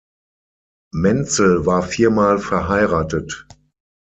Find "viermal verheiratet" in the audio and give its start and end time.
1.83-3.45